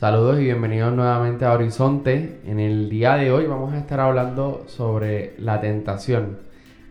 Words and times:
Saludos 0.00 0.40
y 0.40 0.44
bienvenidos 0.44 0.94
nuevamente 0.94 1.44
a 1.44 1.52
Horizonte. 1.52 2.40
En 2.46 2.58
el 2.58 2.88
día 2.88 3.16
de 3.16 3.30
hoy 3.30 3.46
vamos 3.46 3.74
a 3.74 3.78
estar 3.78 4.00
hablando 4.00 4.64
sobre 4.66 5.34
la 5.36 5.60
tentación. 5.60 6.38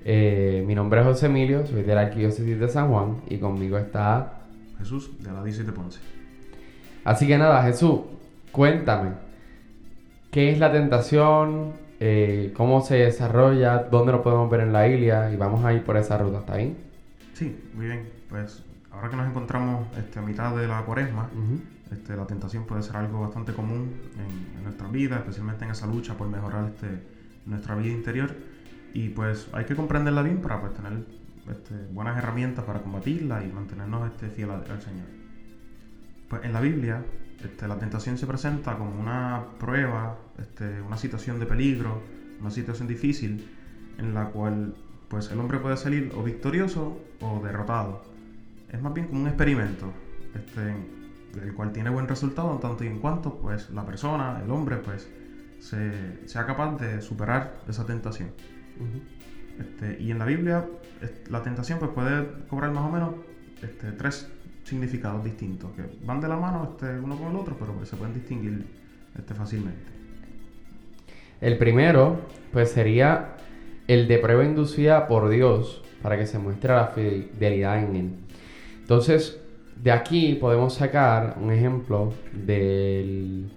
Eh, 0.06 0.63
mi 0.68 0.76
nombre 0.76 1.00
es 1.00 1.08
José 1.08 1.26
Emilio, 1.26 1.65
soy 1.65 1.82
de 1.82 1.96
la 1.96 2.01
Arquidiócesis 2.01 2.60
de 2.60 2.69
San 2.69 2.92
Juan 2.92 3.15
y 3.28 3.40
conmigo 3.40 3.79
está 3.79 4.44
Jesús 4.78 5.10
de 5.24 5.32
la 5.32 5.44
Diócesis 5.44 5.65
de 5.65 5.72
Ponce. 5.72 6.00
Así 7.04 7.26
que 7.26 7.40
nada, 7.40 7.64
Jesús, 7.64 8.01
cuéntame, 8.51 9.14
¿qué 10.29 10.51
es 10.51 10.60
la 10.60 10.72
tentación? 10.72 11.72
Eh, 12.00 12.54
¿Cómo 12.55 12.82
se 12.82 12.97
desarrolla? 12.97 13.87
¿Dónde 13.90 14.12
lo 14.12 14.22
podemos 14.22 14.51
ver 14.51 14.60
en 14.60 14.72
la 14.72 14.83
Biblia? 14.83 15.32
Y 15.33 15.36
vamos 15.36 15.65
a 15.65 15.73
ir 15.73 15.83
por 15.83 15.97
esa 15.97 16.20
ruta, 16.20 16.41
¿está 16.41 16.58
bien? 16.58 16.78
Sí, 17.34 17.60
muy 17.73 17.88
bien. 17.88 18.08
Pues 18.30 18.64
ahora 18.99 19.09
que 19.09 19.16
nos 19.16 19.27
encontramos 19.27 19.88
este, 19.98 20.20
a 20.20 20.21
mitad 20.21 20.53
de 20.55 20.67
la 20.67 20.81
cuaresma, 20.81 21.30
este, 21.89 22.17
la 22.17 22.27
tentación 22.27 22.66
puede 22.66 22.84
ser 22.84 22.98
algo 22.98 23.22
bastante 23.22 23.53
común 23.53 23.94
en, 24.17 24.63
nuestra 24.63 24.89
vida, 24.89 25.17
especialmente 25.17 25.63
en 25.63 25.72
esa 25.72 25.88
lucha 25.88 26.16
por 26.16 26.27
mejorar 26.27 26.66
este, 26.66 27.02
nuestra 27.45 27.75
vida 27.75 27.94
interior. 27.94 28.35
Y 28.94 29.09
pues 29.09 29.48
hay 29.53 29.63
que 29.66 29.75
comprenderla 29.75 30.22
bien 30.22 30.41
para 30.41 30.59
pues, 30.59 30.73
tener 30.73 31.05
este, 31.49 31.75
buenas 31.94 32.17
herramientas 32.17 32.66
para 32.66 32.81
combatirla 32.81 33.44
y 33.44 33.48
mantenernos 33.48 34.12
este, 34.12 34.27
fieles 34.30 34.70
al, 34.70 34.81
Señor. 34.81 35.08
Pues 36.27 36.44
en 36.44 36.52
la 36.52 36.59
Biblia, 36.59 37.05
este, 37.41 37.67
la 37.70 37.80
tentación 37.80 38.17
se 38.17 38.27
presenta 38.27 38.77
como 38.77 39.00
una 39.00 39.45
prueba, 39.59 40.17
este, 40.38 40.81
una 40.81 40.97
situación 40.97 41.39
de 41.39 41.45
peligro, 41.45 42.02
una 42.41 42.52
situación 42.52 42.88
difícil 42.89 43.50
en 43.97 44.13
la 44.13 44.25
cual 44.25 44.75
pues, 45.08 45.31
el 45.31 45.39
hombre 45.39 45.59
puede 45.59 45.77
salir 45.77 46.11
o 46.16 46.22
victorioso 46.22 47.00
o 47.22 47.41
derrotado. 47.41 48.09
Es 48.72 48.81
más 48.81 48.94
bien 48.94 49.08
como 49.08 49.22
un 49.22 49.28
experimento. 49.28 49.92
Este, 50.34 50.73
el 51.44 51.53
cual 51.53 51.72
tiene 51.72 51.89
buen 51.89 52.08
resultado 52.08 52.52
en 52.53 52.59
tanto 52.59 52.84
y 52.84 52.88
en 52.88 53.00
cuanto 53.00 53.36
pues 53.36 53.70
la 53.70 53.86
persona, 53.86 54.42
el 54.44 54.50
hombre, 54.52 54.78
pues 54.78 55.08
se, 55.59 56.28
sea 56.28 56.45
capaz 56.45 56.78
de 56.78 57.02
superar 57.02 57.59
esa 57.67 57.86
tentación. 57.86 58.30
este, 59.59 60.02
y 60.02 60.12
en 60.12 60.20
la 60.20 60.25
Biblia 60.25 60.66
la 61.30 61.44
tentación 61.44 61.80
pues 61.80 61.92
puede 61.92 62.28
cobrar 62.50 62.72
más 62.72 62.86
o 62.86 62.90
menos 62.90 63.09
este, 63.62 63.92
tres 63.92 64.30
significados 64.64 65.23
distintos 65.23 65.72
que 65.72 65.84
van 66.06 66.22
de 66.22 66.28
la 66.28 66.38
mano 66.38 66.70
este, 66.72 67.00
uno 67.00 67.17
con 67.17 67.31
el 67.31 67.36
otro, 67.38 67.56
pero 67.59 67.73
pues, 67.73 67.90
se 67.90 67.95
pueden 67.95 68.14
distinguir 68.14 68.66
este, 69.17 69.34
fácilmente. 69.34 69.92
El 71.42 71.58
primero 71.58 72.22
pues 72.52 72.72
sería 72.72 73.36
el 73.88 74.08
de 74.08 74.17
prueba 74.17 74.44
inducida 74.44 75.08
por 75.08 75.30
Dios 75.30 75.84
para 76.02 76.17
que 76.17 76.25
se 76.25 76.38
muestre 76.40 76.73
la 76.73 76.88
fidelidad 76.88 77.84
en 77.84 77.95
él. 77.95 78.28
Entonces, 78.90 79.40
de 79.76 79.92
aquí 79.92 80.34
podemos 80.34 80.73
sacar 80.73 81.36
un 81.40 81.52
ejemplo 81.52 82.12
del 82.34 83.52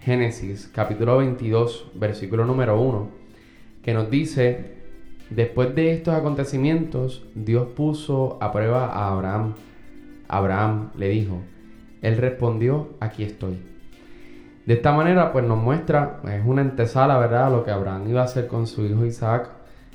Génesis, 0.00 0.68
capítulo 0.74 1.18
22, 1.18 1.92
versículo 1.94 2.44
número 2.44 2.80
1, 2.80 3.10
que 3.84 3.94
nos 3.94 4.10
dice, 4.10 4.74
después 5.30 5.72
de 5.76 5.92
estos 5.92 6.14
acontecimientos, 6.14 7.22
Dios 7.36 7.68
puso 7.76 8.36
a 8.40 8.50
prueba 8.50 8.86
a 8.86 9.12
Abraham. 9.12 9.54
Abraham 10.26 10.90
le 10.96 11.10
dijo, 11.10 11.40
él 12.02 12.16
respondió, 12.16 12.88
aquí 12.98 13.22
estoy. 13.22 13.62
De 14.66 14.74
esta 14.74 14.90
manera, 14.90 15.32
pues 15.32 15.44
nos 15.44 15.62
muestra, 15.62 16.22
es 16.28 16.44
una 16.44 16.62
antesala, 16.62 17.18
¿verdad?, 17.18 17.52
lo 17.52 17.62
que 17.62 17.70
Abraham 17.70 18.08
iba 18.08 18.22
a 18.22 18.24
hacer 18.24 18.48
con 18.48 18.66
su 18.66 18.84
hijo 18.84 19.06
Isaac, 19.06 19.48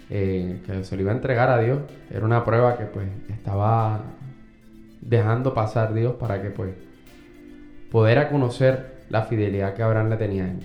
eh, 0.09 0.61
que 0.65 0.85
se 0.85 0.95
lo 0.95 1.01
iba 1.01 1.11
a 1.11 1.15
entregar 1.15 1.49
a 1.49 1.59
Dios. 1.59 1.79
Era 2.09 2.23
una 2.23 2.45
prueba 2.45 2.77
que 2.77 2.85
pues 2.85 3.05
estaba 3.29 3.99
dejando 5.01 5.53
pasar 5.53 5.93
Dios 5.93 6.15
para 6.15 6.41
que 6.41 6.49
pues 6.49 6.75
poder 7.91 8.29
conocer 8.29 9.05
la 9.09 9.23
fidelidad 9.23 9.73
que 9.73 9.83
Abraham 9.83 10.09
le 10.09 10.17
tenía 10.17 10.45
a 10.45 10.51
él. 10.51 10.59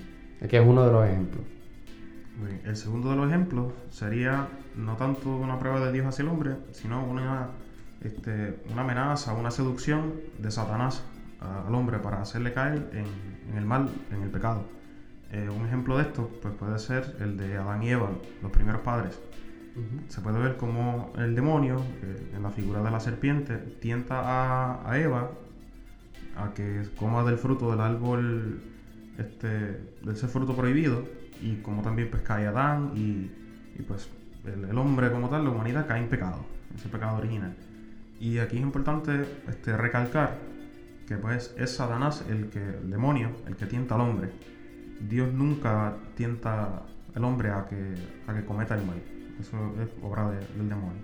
Que 0.49 0.59
es 0.59 0.67
uno 0.67 0.85
de 0.85 0.93
los 0.93 1.07
ejemplos. 1.07 1.45
El 2.65 2.77
segundo 2.77 3.11
de 3.11 3.17
los 3.17 3.29
ejemplos 3.29 3.73
sería 3.91 4.49
no 4.77 4.97
tanto 4.97 5.35
una 5.37 5.59
prueba 5.59 5.81
de 5.81 5.93
Dios 5.93 6.07
hacia 6.07 6.23
el 6.23 6.29
hombre, 6.29 6.57
sino 6.73 7.05
una, 7.05 7.49
este, 8.03 8.59
una 8.71 8.83
amenaza, 8.83 9.33
una 9.35 9.51
seducción 9.51 10.15
de 10.39 10.51
Satanás 10.51 11.05
al 11.41 11.75
hombre 11.75 11.99
para 11.99 12.21
hacerle 12.21 12.53
caer 12.53 12.91
en, 12.93 13.57
el 13.57 13.65
mal, 13.65 13.89
en 14.11 14.23
el 14.23 14.31
pecado. 14.31 14.65
Eh, 15.31 15.49
un 15.49 15.67
ejemplo 15.67 15.97
de 15.97 16.05
esto 16.05 16.31
pues 16.43 16.55
puede 16.55 16.79
ser 16.79 17.17
el 17.21 17.37
de 17.37 17.57
Adán 17.57 17.83
y 17.83 17.91
Eva, 17.91 18.11
los 18.43 18.51
primeros 18.51 18.83
padres. 18.83 19.19
Se 20.09 20.21
puede 20.21 20.39
ver 20.39 20.57
como 20.57 21.13
el 21.19 21.35
demonio, 21.35 21.83
en 22.35 22.43
la 22.43 22.51
figura 22.51 22.83
de 22.83 22.91
la 22.91 23.01
serpiente, 23.01 23.57
tienta 23.81 24.89
a, 24.89 24.99
Eva 24.99 25.33
a 26.37 26.55
que 26.55 26.83
coma 26.97 27.25
del 27.25 27.39
fruto 27.39 27.71
del 27.71 27.81
árbol, 27.81 28.61
este, 29.19 29.49
de 29.49 30.13
ese 30.13 30.29
fruto 30.29 30.55
prohibido, 30.55 31.05
y 31.43 31.57
como 31.57 31.83
también 31.83 32.09
pues 32.11 32.23
cae 32.23 32.47
Adán 32.47 32.93
y, 32.95 33.31
pues 33.89 34.09
el, 34.45 34.79
hombre 34.79 35.11
como 35.11 35.29
tal, 35.29 35.45
la 35.45 35.51
humanidad 35.51 35.87
cae 35.87 36.03
en 36.03 36.09
pecado, 36.09 36.45
ese 36.77 36.89
pecado 36.89 37.19
original. 37.19 37.55
Y 38.21 38.39
aquí 38.39 38.57
es 38.57 38.63
importante 38.63 39.27
este, 39.49 39.77
recalcar 39.77 40.39
que 41.07 41.17
pues 41.17 41.55
es 41.59 41.75
Satanás 41.75 42.25
el 42.29 42.49
que, 42.49 42.61
el 42.61 42.91
demonio, 42.91 43.31
el 43.47 43.57
que 43.57 43.67
tienta 43.67 43.97
al 43.97 44.03
hombre. 44.03 44.31
Dios 45.09 45.33
nunca 45.33 45.95
tienta 46.17 46.83
al 47.15 47.25
hombre 47.25 47.51
a 47.51 47.67
que, 47.67 47.95
a 48.27 48.35
que 48.35 48.45
cometa 48.45 48.75
el 48.77 48.87
mal. 48.87 49.03
Eso 49.41 49.57
es 49.83 49.89
obra 50.03 50.31
del 50.31 50.69
demonio. 50.69 51.03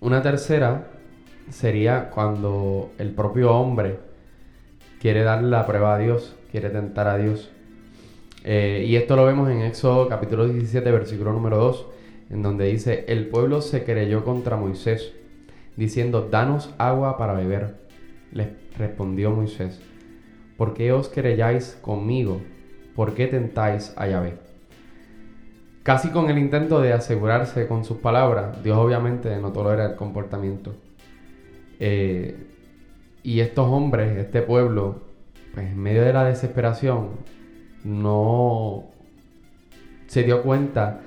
Una 0.00 0.22
tercera 0.22 0.88
sería 1.50 2.10
cuando 2.10 2.90
el 2.98 3.10
propio 3.10 3.52
hombre 3.52 3.98
quiere 5.00 5.22
darle 5.22 5.48
la 5.50 5.66
prueba 5.66 5.94
a 5.94 5.98
Dios, 5.98 6.36
quiere 6.50 6.70
tentar 6.70 7.06
a 7.06 7.16
Dios. 7.18 7.50
Eh, 8.44 8.84
y 8.86 8.96
esto 8.96 9.16
lo 9.16 9.24
vemos 9.24 9.50
en 9.50 9.62
Éxodo 9.62 10.08
capítulo 10.08 10.46
17, 10.48 10.90
versículo 10.90 11.32
número 11.32 11.56
2, 11.58 11.86
en 12.30 12.42
donde 12.42 12.66
dice, 12.66 13.04
el 13.08 13.28
pueblo 13.28 13.60
se 13.60 13.84
creyó 13.84 14.24
contra 14.24 14.56
Moisés, 14.56 15.12
diciendo, 15.76 16.28
danos 16.30 16.74
agua 16.78 17.16
para 17.18 17.34
beber. 17.34 17.76
Les 18.32 18.48
respondió 18.78 19.30
Moisés, 19.30 19.80
¿por 20.56 20.74
qué 20.74 20.92
os 20.92 21.08
querelláis 21.08 21.78
conmigo? 21.80 22.40
¿Por 22.94 23.14
qué 23.14 23.26
tentáis 23.26 23.92
a 23.96 24.08
Yahvé? 24.08 24.45
Casi 25.86 26.08
con 26.10 26.28
el 26.30 26.38
intento 26.38 26.80
de 26.80 26.92
asegurarse 26.92 27.68
con 27.68 27.84
sus 27.84 27.98
palabras, 27.98 28.60
Dios 28.64 28.76
obviamente 28.76 29.36
no 29.38 29.52
tolera 29.52 29.86
el 29.86 29.94
comportamiento. 29.94 30.74
Eh, 31.78 32.36
y 33.22 33.38
estos 33.38 33.68
hombres, 33.68 34.18
este 34.18 34.42
pueblo, 34.42 35.02
pues 35.54 35.68
en 35.68 35.78
medio 35.78 36.02
de 36.02 36.12
la 36.12 36.24
desesperación, 36.24 37.10
no 37.84 38.86
se 40.08 40.24
dio 40.24 40.42
cuenta 40.42 41.02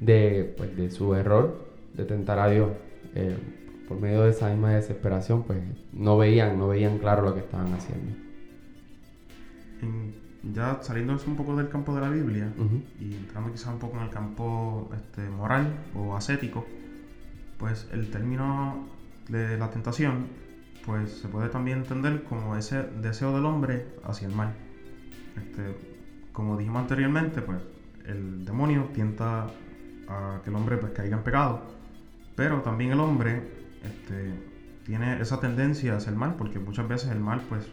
de, 0.00 0.52
pues, 0.56 0.76
de 0.76 0.90
su 0.90 1.14
error, 1.14 1.64
de 1.94 2.04
tentar 2.04 2.40
a 2.40 2.50
Dios. 2.50 2.70
Eh, 3.14 3.36
por 3.86 4.00
medio 4.00 4.22
de 4.22 4.30
esa 4.30 4.48
misma 4.48 4.74
desesperación, 4.74 5.44
pues 5.44 5.60
no 5.92 6.18
veían, 6.18 6.58
no 6.58 6.66
veían 6.66 6.98
claro 6.98 7.22
lo 7.22 7.32
que 7.32 7.42
estaban 7.42 7.72
haciendo 7.74 8.10
ya 10.42 10.78
saliendo 10.82 11.16
un 11.26 11.36
poco 11.36 11.56
del 11.56 11.68
campo 11.68 11.94
de 11.94 12.00
la 12.00 12.08
Biblia 12.08 12.52
y 13.00 13.14
entrando 13.14 13.50
quizás 13.52 13.68
un 13.68 13.78
poco 13.78 13.96
en 13.96 14.04
el 14.04 14.10
campo 14.10 14.90
este, 14.94 15.28
moral 15.28 15.74
o 15.94 16.16
ascético, 16.16 16.66
pues 17.58 17.88
el 17.92 18.10
término 18.10 18.86
de 19.28 19.58
la 19.58 19.70
tentación 19.70 20.26
pues 20.84 21.18
se 21.18 21.28
puede 21.28 21.48
también 21.48 21.78
entender 21.78 22.22
como 22.24 22.56
ese 22.56 22.84
deseo 23.02 23.34
del 23.34 23.44
hombre 23.44 23.86
hacia 24.04 24.28
el 24.28 24.34
mal. 24.34 24.54
Este, 25.36 25.76
como 26.32 26.56
dijimos 26.56 26.82
anteriormente, 26.82 27.42
pues 27.42 27.62
el 28.06 28.44
demonio 28.44 28.90
tienta 28.94 29.48
a 30.08 30.40
que 30.44 30.50
el 30.50 30.56
hombre 30.56 30.76
pues 30.76 30.92
caiga 30.92 31.16
en 31.16 31.24
pecado, 31.24 31.62
pero 32.36 32.60
también 32.60 32.92
el 32.92 33.00
hombre 33.00 33.42
este, 33.82 34.32
tiene 34.84 35.20
esa 35.20 35.40
tendencia 35.40 35.96
hacia 35.96 36.10
el 36.10 36.16
mal, 36.16 36.36
porque 36.36 36.60
muchas 36.60 36.86
veces 36.86 37.10
el 37.10 37.18
mal 37.18 37.40
pues 37.48 37.66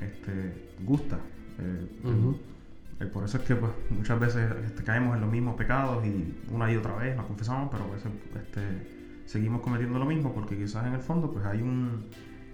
este, 0.00 0.70
gusta, 0.82 1.20
eh, 1.60 3.06
por 3.06 3.24
eso 3.24 3.38
es 3.38 3.44
que 3.44 3.56
pues, 3.56 3.72
muchas 3.90 4.20
veces 4.20 4.50
este, 4.66 4.82
caemos 4.82 5.14
en 5.14 5.22
los 5.22 5.30
mismos 5.30 5.56
pecados 5.56 6.04
y 6.04 6.34
una 6.50 6.70
y 6.70 6.76
otra 6.76 6.94
vez 6.96 7.16
nos 7.16 7.26
confesamos, 7.26 7.70
pero 7.70 7.84
a 7.84 7.94
veces 7.94 8.10
este, 8.34 9.22
seguimos 9.26 9.62
cometiendo 9.62 9.98
lo 9.98 10.04
mismo 10.04 10.34
porque 10.34 10.56
quizás 10.56 10.86
en 10.86 10.94
el 10.94 11.00
fondo 11.00 11.30
pues 11.32 11.44
hay 11.46 11.62
un 11.62 12.04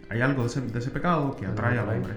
hay 0.08 0.20
algo 0.20 0.42
de 0.42 0.48
ese, 0.48 0.60
de 0.60 0.78
ese 0.78 0.90
pecado 0.90 1.34
que 1.34 1.46
atrae 1.46 1.78
al 1.78 1.88
hombre. 1.88 2.14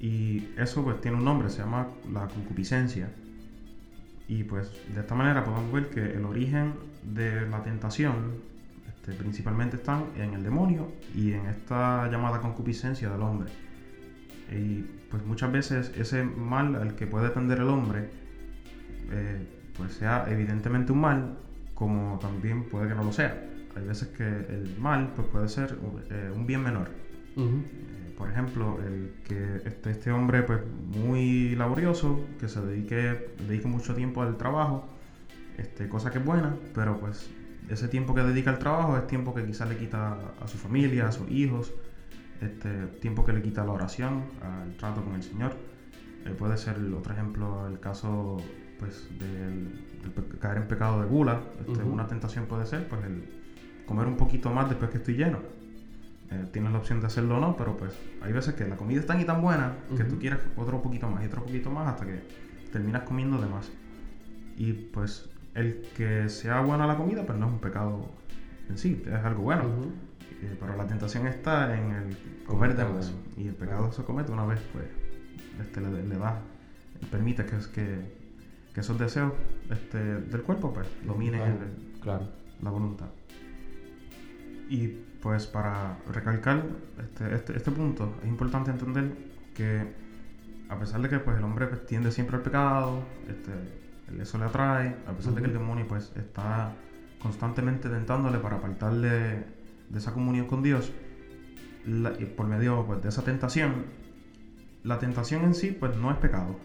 Y 0.00 0.48
eso 0.56 0.82
pues 0.82 1.00
tiene 1.00 1.18
un 1.18 1.24
nombre, 1.24 1.48
se 1.50 1.58
llama 1.58 1.88
la 2.12 2.26
concupiscencia. 2.26 3.08
Y 4.26 4.44
pues 4.44 4.72
de 4.92 5.00
esta 5.00 5.14
manera 5.14 5.44
podemos 5.44 5.72
ver 5.72 5.90
que 5.90 6.16
el 6.16 6.24
origen 6.24 6.74
de 7.04 7.48
la 7.48 7.62
tentación 7.62 8.32
este, 8.88 9.12
principalmente 9.12 9.76
están 9.76 10.06
en 10.16 10.34
el 10.34 10.42
demonio 10.42 10.88
y 11.14 11.32
en 11.32 11.46
esta 11.46 12.08
llamada 12.10 12.40
concupiscencia 12.40 13.10
del 13.10 13.22
hombre. 13.22 13.50
Y 14.50 14.84
pues 15.10 15.24
muchas 15.24 15.52
veces 15.52 15.92
ese 15.96 16.24
mal 16.24 16.74
al 16.74 16.96
que 16.96 17.06
puede 17.06 17.30
tender 17.30 17.58
el 17.58 17.68
hombre, 17.68 18.08
eh, 19.10 19.46
pues 19.76 19.94
sea 19.94 20.26
evidentemente 20.28 20.92
un 20.92 21.00
mal, 21.00 21.38
como 21.74 22.18
también 22.18 22.64
puede 22.64 22.88
que 22.88 22.94
no 22.94 23.04
lo 23.04 23.12
sea. 23.12 23.46
Hay 23.76 23.86
veces 23.86 24.08
que 24.08 24.24
el 24.24 24.76
mal 24.78 25.12
pues 25.14 25.28
puede 25.28 25.48
ser 25.48 25.78
eh, 26.10 26.32
un 26.34 26.46
bien 26.46 26.62
menor. 26.62 26.88
Eh, 27.36 28.14
por 28.18 28.28
ejemplo, 28.28 28.78
el 28.84 29.12
que 29.26 29.62
este, 29.64 29.92
este 29.92 30.12
hombre 30.12 30.42
pues 30.42 30.60
muy 30.84 31.54
laborioso, 31.54 32.20
que 32.38 32.48
se 32.48 32.60
dedique, 32.60 33.34
dedique 33.46 33.68
mucho 33.68 33.94
tiempo 33.94 34.22
al 34.22 34.36
trabajo, 34.36 34.84
este, 35.56 35.88
cosa 35.88 36.10
que 36.10 36.18
es 36.18 36.24
buena, 36.24 36.56
pero 36.74 36.98
pues 36.98 37.30
ese 37.68 37.88
tiempo 37.88 38.14
que 38.14 38.22
dedica 38.22 38.50
al 38.50 38.58
trabajo 38.58 38.96
es 38.96 39.06
tiempo 39.06 39.34
que 39.34 39.44
quizás 39.44 39.68
le 39.68 39.76
quita 39.76 40.18
a 40.42 40.48
su 40.48 40.58
familia, 40.58 41.06
a 41.06 41.12
sus 41.12 41.30
hijos, 41.30 41.72
este, 42.40 42.86
tiempo 43.00 43.24
que 43.24 43.32
le 43.32 43.42
quita 43.42 43.64
la 43.64 43.72
oración, 43.72 44.24
al 44.42 44.74
trato 44.76 45.04
con 45.04 45.14
el 45.14 45.22
Señor. 45.22 45.56
Eh, 46.24 46.30
puede 46.30 46.56
ser 46.56 46.76
otro 46.94 47.12
ejemplo 47.12 47.66
el 47.66 47.80
caso 47.80 48.38
pues 48.78 49.08
de 49.18 50.38
caer 50.38 50.58
en 50.58 50.68
pecado 50.68 51.00
de 51.02 51.06
gula. 51.06 51.40
Este, 51.60 51.82
una 51.82 52.06
tentación 52.06 52.46
puede 52.46 52.66
ser 52.66 52.88
pues 52.88 53.04
el 53.04 53.24
comer 53.86 54.06
un 54.06 54.16
poquito 54.16 54.50
más 54.50 54.68
después 54.68 54.90
que 54.90 54.98
estoy 54.98 55.16
lleno. 55.16 55.38
Eh, 56.30 56.46
tienes 56.52 56.72
la 56.72 56.78
opción 56.78 57.00
de 57.00 57.06
hacerlo 57.08 57.38
o 57.38 57.40
no, 57.40 57.56
pero 57.56 57.76
pues 57.76 57.92
hay 58.22 58.32
veces 58.32 58.54
que 58.54 58.66
la 58.66 58.76
comida 58.76 59.00
es 59.00 59.06
tan 59.06 59.20
y 59.20 59.24
tan 59.24 59.42
buena 59.42 59.74
que 59.96 60.04
tú 60.04 60.18
quieres 60.18 60.38
otro 60.56 60.80
poquito 60.80 61.08
más 61.08 61.24
y 61.24 61.26
otro 61.26 61.42
poquito 61.42 61.70
más 61.70 61.88
hasta 61.88 62.06
que 62.06 62.20
terminas 62.72 63.02
comiendo 63.02 63.38
de 63.38 63.48
más. 63.48 63.70
Y 64.56 64.72
pues 64.72 65.28
el 65.54 65.82
que 65.96 66.28
sea 66.28 66.60
buena 66.60 66.86
la 66.86 66.96
comida, 66.96 67.26
pues 67.26 67.38
no 67.38 67.46
es 67.46 67.52
un 67.52 67.58
pecado 67.58 68.08
en 68.68 68.78
sí, 68.78 69.02
es 69.04 69.24
algo 69.24 69.42
bueno. 69.42 69.64
Eh, 70.42 70.56
pero 70.58 70.76
la 70.76 70.86
tentación 70.86 71.26
está 71.26 71.76
en 71.76 71.92
el 71.92 72.44
comer 72.46 72.76
de 72.76 72.84
más. 72.84 73.12
Y 73.36 73.48
el 73.48 73.54
pecado 73.54 73.92
se 73.92 74.02
comete 74.04 74.32
una 74.32 74.46
vez, 74.46 74.60
pues 74.72 74.86
este, 75.60 75.80
le, 75.80 76.06
le 76.06 76.16
da, 76.16 76.40
permite 77.10 77.44
que, 77.44 77.56
que, 77.72 77.98
que 78.74 78.80
esos 78.80 78.98
deseos 78.98 79.32
este, 79.70 79.98
del 79.98 80.42
cuerpo 80.42 80.72
pues 80.72 80.86
dominen 81.06 81.58
claro. 82.00 82.28
la 82.62 82.70
voluntad. 82.70 83.08
Y 84.68 84.88
pues 85.20 85.46
para 85.46 85.98
recalcar 86.10 86.64
este, 86.98 87.34
este, 87.34 87.56
este, 87.56 87.70
punto, 87.70 88.14
es 88.22 88.28
importante 88.28 88.70
entender 88.70 89.12
que 89.54 89.92
a 90.68 90.78
pesar 90.78 91.02
de 91.02 91.08
que 91.08 91.18
pues, 91.18 91.36
el 91.36 91.44
hombre 91.44 91.66
pues, 91.66 91.84
tiende 91.86 92.12
siempre 92.12 92.36
al 92.36 92.42
pecado, 92.42 93.02
este, 93.28 93.52
eso 94.22 94.38
le 94.38 94.44
atrae, 94.44 94.96
a 95.06 95.12
pesar 95.12 95.34
de 95.34 95.40
que 95.40 95.48
el 95.48 95.52
demonio 95.52 95.86
pues, 95.88 96.12
está 96.16 96.72
constantemente 97.20 97.88
tentándole 97.88 98.38
para 98.38 98.56
apartarle 98.56 99.44
de 99.90 99.98
esa 99.98 100.12
comunión 100.12 100.46
con 100.46 100.62
Dios, 100.62 100.92
y 101.86 102.24
por 102.24 102.46
medio 102.46 102.84
pues, 102.86 103.02
de 103.02 103.08
esa 103.08 103.22
tentación, 103.22 103.84
la 104.82 104.98
tentación 104.98 105.44
en 105.44 105.54
sí 105.54 105.76
pues 105.78 105.96
no 105.96 106.10
es 106.10 106.16
pecado, 106.16 106.56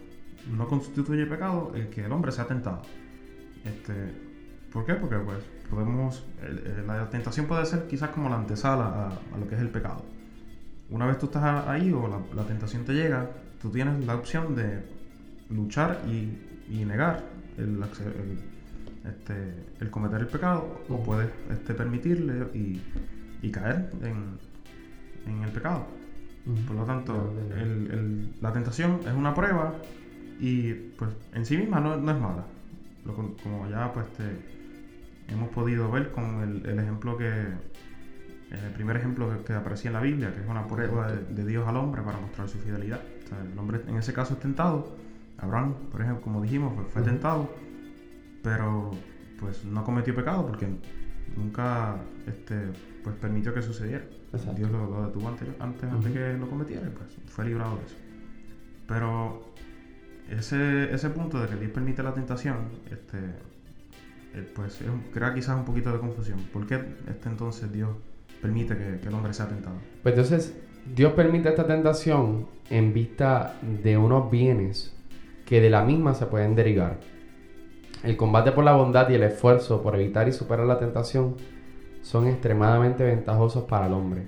no 0.56 0.66
constituye 0.68 1.26
pecado 1.26 1.72
el 1.74 1.88
que 1.88 2.04
el 2.04 2.12
hombre 2.12 2.32
sea 2.32 2.46
tentado. 2.46 2.82
Este, 3.64 4.26
¿Por 4.72 4.84
qué? 4.84 4.94
Porque 4.94 5.16
pues 5.16 5.38
podemos, 5.70 6.24
la 6.86 7.08
tentación 7.10 7.46
puede 7.46 7.64
ser 7.66 7.86
quizás 7.86 8.10
como 8.10 8.28
la 8.28 8.36
antesala 8.36 9.08
a, 9.08 9.38
lo 9.38 9.48
que 9.48 9.54
es 9.54 9.60
el 9.60 9.70
pecado. 9.70 10.04
Una 10.90 11.06
vez 11.06 11.18
tú 11.18 11.26
estás 11.26 11.66
ahí 11.66 11.92
o 11.92 12.08
la, 12.34 12.44
tentación 12.44 12.84
te 12.84 12.92
llega, 12.92 13.28
tú 13.60 13.70
tienes 13.70 14.04
la 14.06 14.14
opción 14.14 14.54
de 14.54 14.84
luchar 15.50 16.02
y, 16.06 16.84
negar 16.84 17.24
el, 17.56 17.82
este, 19.04 19.54
el, 19.80 19.90
cometer 19.90 20.20
el 20.20 20.26
pecado 20.26 20.82
o 20.88 21.02
puedes 21.02 21.30
este, 21.50 21.74
permitirle 21.74 22.46
y, 22.54 22.80
caer 23.50 23.90
en, 24.02 25.42
el 25.42 25.50
pecado. 25.50 25.86
Por 26.66 26.76
lo 26.76 26.84
tanto, 26.84 27.34
la 28.40 28.52
tentación 28.52 29.00
es 29.04 29.12
una 29.12 29.34
prueba 29.34 29.74
y 30.38 30.72
pues 30.72 31.10
en 31.34 31.44
sí 31.44 31.56
misma 31.56 31.80
no, 31.80 31.94
es 31.94 32.02
mala. 32.02 32.44
como 33.04 33.68
ya 33.68 33.92
pues 33.92 34.06
hemos 35.28 35.48
podido 35.50 35.90
ver 35.90 36.10
con 36.10 36.62
el, 36.64 36.78
ejemplo 36.78 37.16
que, 37.16 37.28
el 37.28 38.72
primer 38.74 38.96
ejemplo 38.96 39.44
que, 39.44 39.52
aparecía 39.52 39.90
en 39.90 39.94
la 39.94 40.00
Biblia, 40.00 40.32
que 40.32 40.40
es 40.40 40.48
una 40.48 40.66
prueba 40.66 41.10
de, 41.10 41.44
Dios 41.44 41.66
al 41.66 41.76
hombre 41.76 42.02
para 42.02 42.18
mostrar 42.18 42.48
su 42.48 42.58
fidelidad. 42.58 43.00
el 43.52 43.58
hombre 43.58 43.80
en 43.86 43.96
ese 43.96 44.12
caso 44.12 44.34
es 44.34 44.40
tentado. 44.40 44.96
Abraham, 45.38 45.74
por 45.90 46.00
ejemplo, 46.00 46.22
como 46.22 46.40
dijimos, 46.40 46.72
fue, 46.92 47.02
tentado, 47.02 47.54
pero 48.42 48.90
pues 49.38 49.64
no 49.64 49.84
cometió 49.84 50.14
pecado 50.14 50.46
porque 50.46 50.66
nunca 51.36 51.96
este, 52.26 52.56
pues 53.02 53.16
permitió 53.16 53.54
que 53.54 53.62
sucediera. 53.62 54.04
Dios 54.54 54.70
lo, 54.70 55.06
detuvo 55.06 55.28
antes, 55.28 55.48
antes, 55.58 56.12
que 56.12 56.34
lo 56.34 56.48
cometiera, 56.48 56.90
pues 56.90 57.16
fue 57.26 57.46
librado 57.46 57.76
de 57.76 57.84
eso. 57.84 57.96
Pero 58.86 59.54
ese, 60.30 60.92
ese 60.94 61.10
punto 61.10 61.40
de 61.40 61.48
que 61.48 61.56
Dios 61.56 61.72
permite 61.72 62.02
la 62.02 62.12
tentación, 62.12 62.56
este, 62.90 63.18
eh, 64.36 64.46
pues 64.54 64.80
crea 65.14 65.32
quizás 65.32 65.56
un 65.56 65.64
poquito 65.64 65.92
de 65.92 65.98
confusión. 65.98 66.38
¿Por 66.52 66.66
qué 66.66 66.84
este 67.08 67.28
entonces 67.28 67.72
Dios 67.72 67.90
permite 68.42 68.76
que, 68.76 69.08
el 69.08 69.14
hombre 69.14 69.32
sea 69.32 69.48
tentado? 69.48 69.76
Pues 70.02 70.14
entonces 70.14 70.54
Dios 70.94 71.14
permite 71.14 71.48
esta 71.48 71.66
tentación 71.66 72.46
en 72.68 72.92
vista 72.92 73.54
de 73.82 73.96
unos 73.96 74.30
bienes 74.30 74.94
que 75.46 75.60
de 75.60 75.70
la 75.70 75.84
misma 75.84 76.14
se 76.14 76.26
pueden 76.26 76.54
derivar. 76.54 76.98
El 78.06 78.16
combate 78.16 78.52
por 78.52 78.62
la 78.62 78.76
bondad 78.76 79.10
y 79.10 79.14
el 79.14 79.24
esfuerzo 79.24 79.82
por 79.82 79.96
evitar 79.96 80.28
y 80.28 80.32
superar 80.32 80.64
la 80.64 80.78
tentación 80.78 81.34
son 82.02 82.28
extremadamente 82.28 83.02
ventajosos 83.02 83.64
para 83.64 83.88
el 83.88 83.94
hombre. 83.94 84.22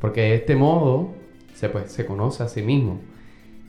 Porque 0.00 0.22
de 0.22 0.34
este 0.34 0.56
modo 0.56 1.14
se, 1.54 1.68
pues, 1.68 1.92
se 1.92 2.04
conoce 2.04 2.42
a 2.42 2.48
sí 2.48 2.60
mismo 2.60 2.98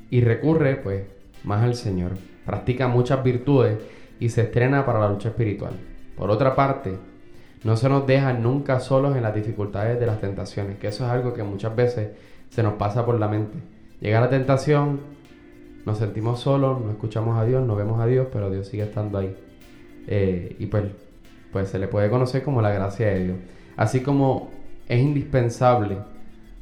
y 0.10 0.22
recurre 0.22 0.78
pues 0.78 1.04
más 1.44 1.62
al 1.62 1.76
Señor. 1.76 2.14
Practica 2.44 2.88
muchas 2.88 3.24
virtudes 3.24 3.78
y 4.20 4.30
se 4.30 4.42
estrena 4.42 4.84
para 4.84 5.00
la 5.00 5.10
lucha 5.10 5.30
espiritual. 5.30 5.74
Por 6.18 6.32
otra 6.32 6.56
parte, 6.56 6.98
no 7.64 7.78
se 7.78 7.88
nos 7.88 8.08
deja 8.08 8.34
nunca 8.34 8.80
solos 8.80 9.16
en 9.16 9.22
las 9.22 9.36
dificultades 9.36 10.00
de 10.00 10.08
las 10.08 10.20
tentaciones, 10.20 10.80
que 10.80 10.88
eso 10.88 11.06
es 11.06 11.12
algo 11.12 11.36
que 11.36 11.44
muchas 11.44 11.76
veces 11.76 12.10
se 12.50 12.64
nos 12.64 12.74
pasa 12.74 13.06
por 13.06 13.20
la 13.20 13.28
mente. 13.28 13.60
Llega 14.02 14.22
la 14.22 14.30
tentación, 14.30 15.19
nos 15.86 15.98
sentimos 15.98 16.40
solos, 16.40 16.82
no 16.84 16.92
escuchamos 16.92 17.38
a 17.38 17.46
Dios, 17.46 17.66
no 17.66 17.76
vemos 17.76 18.00
a 18.00 18.06
Dios, 18.06 18.28
pero 18.32 18.50
Dios 18.50 18.68
sigue 18.68 18.84
estando 18.84 19.18
ahí. 19.18 19.36
Eh, 20.08 20.56
y 20.60 20.66
pues, 20.66 20.86
pues 21.52 21.70
se 21.70 21.80
le 21.80 21.88
puede 21.88 22.10
conocer 22.10 22.44
como 22.44 22.62
la 22.62 22.72
gracia 22.72 23.08
de 23.08 23.24
Dios. 23.26 23.38
Así 23.78 24.02
como 24.02 24.52
es 24.88 25.00
indispensable 25.00 25.98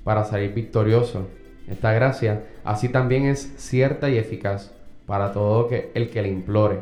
para 0.03 0.23
salir 0.23 0.53
victorioso 0.53 1.27
esta 1.67 1.91
gracia, 1.93 2.43
así 2.63 2.89
también 2.89 3.25
es 3.25 3.53
cierta 3.57 4.09
y 4.09 4.17
eficaz 4.17 4.71
para 5.05 5.31
todo 5.33 5.69
el 5.71 6.09
que 6.09 6.21
le 6.21 6.29
implore 6.29 6.79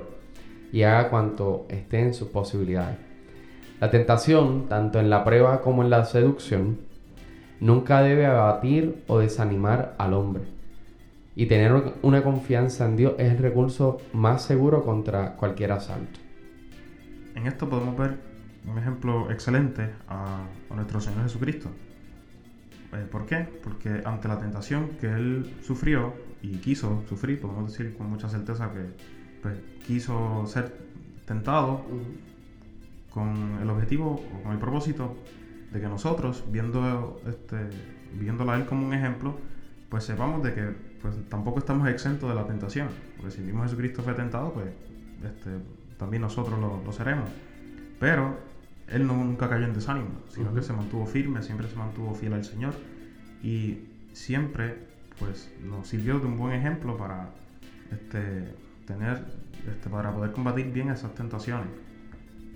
y 0.71 0.83
haga 0.83 1.09
cuanto 1.09 1.65
esté 1.69 1.99
en 1.99 2.13
sus 2.13 2.27
posibilidades. 2.27 2.97
La 3.79 3.91
tentación, 3.91 4.67
tanto 4.67 4.99
en 4.99 5.09
la 5.09 5.23
prueba 5.23 5.61
como 5.61 5.83
en 5.83 5.89
la 5.89 6.05
seducción, 6.05 6.79
nunca 7.59 8.01
debe 8.01 8.25
abatir 8.25 9.03
o 9.07 9.19
desanimar 9.19 9.95
al 9.97 10.13
hombre. 10.13 10.54
Y 11.35 11.47
tener 11.47 11.95
una 12.01 12.23
confianza 12.23 12.85
en 12.85 12.95
Dios 12.95 13.15
es 13.17 13.31
el 13.31 13.37
recurso 13.37 13.97
más 14.13 14.43
seguro 14.43 14.83
contra 14.83 15.35
cualquier 15.35 15.73
asalto. 15.73 16.19
En 17.35 17.45
esto 17.45 17.69
podemos 17.69 17.97
ver 17.97 18.17
un 18.65 18.77
ejemplo 18.77 19.29
excelente 19.29 19.89
a, 20.07 20.45
nuestro 20.73 21.01
Señor 21.01 21.23
Jesucristo. 21.23 21.69
Eh, 22.93 23.05
¿Por 23.11 23.25
qué? 23.25 23.47
Porque 23.63 24.01
ante 24.05 24.29
la 24.29 24.39
tentación 24.39 24.91
que 25.01 25.07
Él 25.07 25.55
sufrió 25.61 26.13
y 26.41 26.57
quiso 26.57 27.03
sufrir, 27.09 27.41
podemos 27.41 27.71
decir 27.71 27.95
con 27.97 28.09
mucha 28.09 28.29
certeza 28.29 28.71
que 28.71 28.85
pues, 29.41 29.57
quiso 29.85 30.45
ser 30.47 30.73
tentado 31.25 31.85
con 33.09 33.59
el 33.61 33.69
objetivo 33.69 34.21
o 34.33 34.43
con 34.43 34.53
el 34.53 34.59
propósito 34.59 35.15
de 35.71 35.81
que 35.81 35.87
nosotros, 35.87 36.45
viendo 36.49 37.21
este, 37.27 37.57
viéndola 38.17 38.53
a 38.53 38.57
él 38.57 38.65
como 38.65 38.87
un 38.87 38.93
ejemplo, 38.93 39.35
pues 39.89 40.05
sepamos 40.05 40.41
de 40.43 40.53
que 40.53 40.84
pues, 41.05 41.29
tampoco 41.29 41.59
estamos 41.59 41.87
exentos 41.87 42.29
de 42.29 42.35
la 42.35 42.47
tentación. 42.47 42.87
Porque 43.17 43.31
si 43.31 43.41
mismo 43.41 43.63
Jesucristo 43.63 44.01
fue 44.01 44.13
tentado, 44.13 44.53
pues 44.53 44.67
este, 45.23 45.51
también 45.97 46.21
nosotros 46.21 46.59
lo, 46.59 46.91
seremos. 46.91 47.29
Pero 47.99 48.37
él 48.87 49.05
nunca 49.05 49.47
cayó 49.49 49.65
en 49.65 49.73
desánimo, 49.73 50.09
sino 50.29 50.53
que 50.53 50.61
se 50.61 50.73
mantuvo 50.73 51.05
firme, 51.05 51.41
siempre 51.43 51.67
se 51.67 51.75
mantuvo 51.75 52.13
fiel 52.13 52.33
al 52.33 52.43
Señor 52.43 52.73
y 53.41 53.87
siempre 54.13 54.77
pues 55.19 55.51
nos 55.63 55.87
sirvió 55.87 56.19
de 56.19 56.25
un 56.25 56.37
buen 56.37 56.53
ejemplo 56.53 56.97
para 56.97 57.29
este, 57.91 58.53
tener 58.85 59.23
este, 59.67 59.89
para 59.89 60.11
poder 60.11 60.31
combatir 60.31 60.71
bien 60.71 60.89
esas 60.89 61.13
tentaciones. 61.15 61.67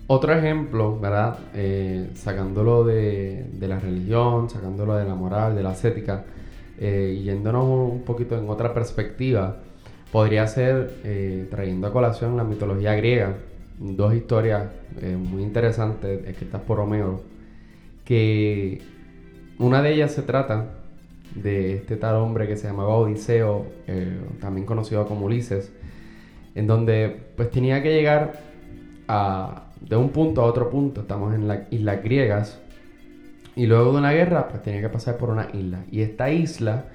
Otro 0.08 0.34
ejemplo, 0.34 1.00
¿verdad? 1.00 1.38
Eh, 1.54 2.12
sacándolo 2.16 2.84
de, 2.84 3.48
la 3.60 3.80
religión, 3.80 4.50
sacándolo 4.50 4.96
de 4.96 5.06
la 5.06 5.16
moral, 5.16 5.56
de 5.56 5.62
la 5.62 5.70
ascética, 5.70 6.26
eh, 6.80 7.22
yéndonos 7.24 7.66
un 7.66 8.02
poquito 8.04 8.38
en 8.38 8.50
otra 8.50 8.74
perspectiva, 8.74 9.58
podría 10.12 10.48
ser 10.48 10.96
eh, 11.04 11.48
trayendo 11.52 11.88
a 11.88 11.94
colación 11.94 12.38
la 12.38 12.44
mitología 12.44 12.96
griega, 12.96 13.36
dos 13.78 14.14
historias 14.14 14.68
muy 15.02 15.42
interesantes 15.44 16.28
escritas 16.28 16.62
por 16.62 16.80
Homero, 16.80 17.22
que 18.04 18.82
una 19.58 19.82
de 19.82 19.94
ellas 19.94 20.12
se 20.12 20.22
trata 20.22 20.72
de 21.36 21.76
este 21.76 21.96
tal 21.96 22.16
hombre 22.16 22.48
que 22.48 22.58
se 22.58 22.68
llamaba 22.68 22.96
Odiseo, 22.96 23.68
también 24.42 24.66
conocido 24.66 25.08
como 25.08 25.28
Ulises, 25.28 25.72
en 26.56 26.68
donde 26.68 27.16
pues 27.38 27.52
tenía 27.52 27.82
que 27.82 27.94
llegar 27.94 28.42
a, 29.08 29.70
de 29.80 29.96
un 29.96 30.10
punto 30.10 30.42
a 30.42 30.46
otro 30.46 30.70
punto. 30.70 31.02
Estamos 31.02 31.34
en 31.34 31.48
las 31.48 31.72
islas 31.72 32.04
griegas 32.04 32.60
Y 33.60 33.66
luego 33.66 33.92
de 33.92 33.98
una 33.98 34.14
guerra, 34.14 34.48
pues 34.48 34.64
tenía 34.64 34.80
que 34.80 34.88
pasar 34.88 35.18
por 35.18 35.30
una 35.30 35.50
isla. 35.52 35.84
Y 35.92 36.00
esta 36.00 36.32
isla 36.32 36.86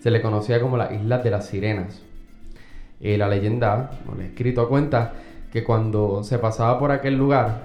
se 0.00 0.10
le 0.10 0.22
conocía 0.22 0.58
como 0.58 0.78
la 0.78 0.90
isla 0.90 1.18
de 1.18 1.30
las 1.30 1.48
sirenas. 1.48 2.00
Y 2.98 3.18
la 3.18 3.28
leyenda, 3.28 3.90
el 4.16 4.24
escrito 4.24 4.70
cuenta 4.70 5.12
que 5.52 5.62
cuando 5.62 6.24
se 6.24 6.38
pasaba 6.38 6.78
por 6.78 6.92
aquel 6.92 7.18
lugar, 7.18 7.64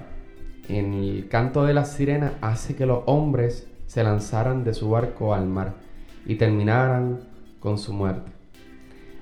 en 0.67 0.93
el 0.93 1.29
canto 1.29 1.63
de 1.63 1.73
las 1.73 1.93
sirenas 1.93 2.33
hace 2.41 2.75
que 2.75 2.85
los 2.85 3.03
hombres 3.05 3.65
se 3.87 4.03
lanzaran 4.03 4.65
de 4.65 4.73
su 4.73 4.89
barco 4.89 5.33
al 5.33 5.45
mar 5.45 5.75
y 6.25 6.35
terminaran 6.35 7.21
con 7.61 7.77
su 7.77 7.93
muerte. 7.93 8.29